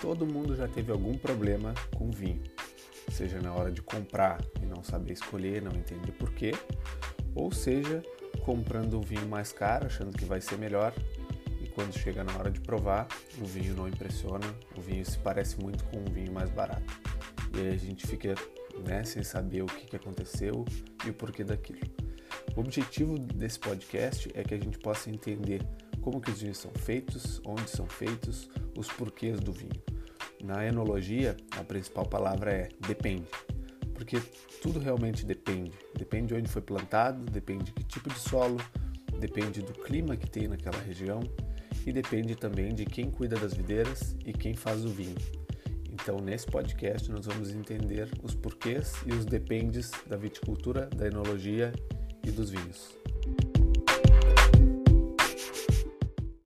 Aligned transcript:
Todo 0.00 0.26
mundo 0.26 0.54
já 0.54 0.68
teve 0.68 0.92
algum 0.92 1.16
problema 1.16 1.74
com 1.96 2.10
vinho, 2.10 2.42
seja 3.10 3.40
na 3.40 3.52
hora 3.52 3.70
de 3.70 3.82
comprar 3.82 4.40
e 4.62 4.66
não 4.66 4.82
saber 4.82 5.14
escolher, 5.14 5.62
não 5.62 5.72
entender 5.72 6.12
porquê, 6.12 6.52
ou 7.34 7.50
seja, 7.50 8.02
comprando 8.44 8.98
um 8.98 9.00
vinho 9.00 9.26
mais 9.26 9.52
caro, 9.52 9.86
achando 9.86 10.16
que 10.16 10.24
vai 10.24 10.40
ser 10.40 10.58
melhor, 10.58 10.92
e 11.60 11.68
quando 11.68 11.96
chega 11.96 12.22
na 12.22 12.36
hora 12.36 12.50
de 12.50 12.60
provar, 12.60 13.08
o 13.38 13.44
vinho 13.44 13.74
não 13.74 13.88
impressiona, 13.88 14.46
o 14.76 14.80
vinho 14.80 15.04
se 15.04 15.18
parece 15.18 15.58
muito 15.60 15.84
com 15.84 15.98
um 15.98 16.12
vinho 16.12 16.32
mais 16.32 16.50
barato. 16.50 17.00
E 17.54 17.60
aí 17.60 17.68
a 17.74 17.76
gente 17.76 18.06
fica 18.06 18.34
né, 18.86 19.02
sem 19.04 19.22
saber 19.22 19.62
o 19.62 19.66
que 19.66 19.96
aconteceu 19.96 20.64
e 21.04 21.10
o 21.10 21.14
porquê 21.14 21.42
daquilo. 21.42 21.80
O 22.54 22.60
objetivo 22.60 23.18
desse 23.18 23.58
podcast 23.58 24.30
é 24.34 24.42
que 24.42 24.54
a 24.54 24.58
gente 24.58 24.78
possa 24.78 25.10
entender 25.10 25.62
como 26.00 26.20
que 26.20 26.30
os 26.30 26.40
vinhos 26.40 26.58
são 26.58 26.70
feitos, 26.70 27.40
onde 27.44 27.68
são 27.68 27.86
feitos, 27.86 28.48
os 28.76 28.88
porquês 28.88 29.40
do 29.40 29.52
vinho. 29.52 29.82
Na 30.46 30.64
enologia, 30.64 31.36
a 31.58 31.64
principal 31.64 32.06
palavra 32.06 32.52
é 32.52 32.68
depende, 32.86 33.26
porque 33.92 34.20
tudo 34.62 34.78
realmente 34.78 35.26
depende. 35.26 35.72
Depende 35.98 36.28
de 36.28 36.34
onde 36.34 36.48
foi 36.48 36.62
plantado, 36.62 37.24
depende 37.24 37.64
de 37.64 37.72
que 37.72 37.82
tipo 37.82 38.08
de 38.08 38.20
solo, 38.20 38.58
depende 39.18 39.60
do 39.60 39.72
clima 39.72 40.16
que 40.16 40.30
tem 40.30 40.46
naquela 40.46 40.78
região 40.78 41.20
e 41.84 41.92
depende 41.92 42.36
também 42.36 42.72
de 42.72 42.84
quem 42.84 43.10
cuida 43.10 43.36
das 43.36 43.54
videiras 43.54 44.14
e 44.24 44.32
quem 44.32 44.54
faz 44.54 44.84
o 44.84 44.88
vinho. 44.88 45.16
Então, 45.90 46.18
nesse 46.18 46.46
podcast, 46.46 47.10
nós 47.10 47.26
vamos 47.26 47.52
entender 47.52 48.08
os 48.22 48.32
porquês 48.32 48.94
e 49.04 49.12
os 49.12 49.24
dependes 49.24 49.90
da 50.06 50.16
viticultura, 50.16 50.86
da 50.86 51.08
enologia 51.08 51.72
e 52.24 52.30
dos 52.30 52.50
vinhos. 52.50 52.96